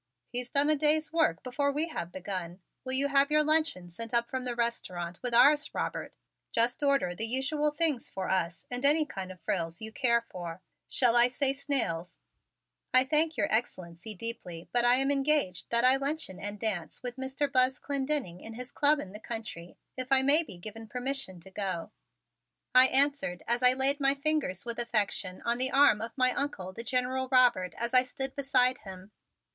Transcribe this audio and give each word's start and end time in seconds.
"He's 0.29 0.49
done 0.49 0.67
a 0.71 0.75
day's 0.75 1.13
work 1.13 1.43
before 1.43 1.71
we 1.71 1.89
have 1.89 2.11
begun. 2.11 2.59
Will 2.83 2.93
you 2.93 3.09
have 3.09 3.29
your 3.29 3.43
luncheon 3.43 3.91
sent 3.91 4.15
up 4.15 4.31
from 4.31 4.45
the 4.45 4.55
restaurant 4.55 5.19
with 5.21 5.31
ours, 5.35 5.75
Robert? 5.75 6.15
Just 6.51 6.81
order 6.81 7.13
the 7.13 7.27
usual 7.27 7.69
things 7.69 8.09
for 8.09 8.27
us 8.27 8.65
and 8.71 8.83
any 8.83 9.05
kind 9.05 9.31
of 9.31 9.39
frills 9.41 9.79
you 9.79 9.91
care 9.91 10.21
for. 10.31 10.63
Shall 10.87 11.15
I 11.15 11.27
say 11.27 11.53
snails?" 11.53 12.17
"I 12.91 13.03
thank 13.03 13.37
Your 13.37 13.47
Excellency 13.53 14.15
deeply 14.15 14.67
but 14.71 14.83
I 14.83 14.95
am 14.95 15.11
engaged 15.11 15.69
that 15.69 15.85
I 15.85 15.97
luncheon 15.97 16.39
and 16.39 16.59
dance 16.59 17.03
with 17.03 17.17
Mr. 17.17 17.51
Buzz 17.51 17.77
Clendenning 17.77 18.41
in 18.41 18.55
his 18.55 18.71
club 18.71 18.97
in 18.97 19.11
the 19.11 19.19
country 19.19 19.77
if 19.95 20.11
I 20.11 20.23
may 20.23 20.41
be 20.41 20.57
given 20.57 20.87
permission 20.87 21.39
to 21.41 21.51
go," 21.51 21.91
I 22.73 22.87
answered 22.87 23.43
as 23.45 23.61
I 23.61 23.73
laid 23.73 23.99
my 23.99 24.15
fingers 24.15 24.65
with 24.65 24.79
affection 24.79 25.43
on 25.43 25.59
the 25.59 25.69
arm 25.69 26.01
of 26.01 26.17
my 26.17 26.33
Uncle, 26.33 26.73
the 26.73 26.83
General 26.83 27.27
Robert, 27.31 27.75
as 27.77 27.93
I 27.93 28.01
stood 28.01 28.35
beside 28.35 28.79
him. 28.79 29.11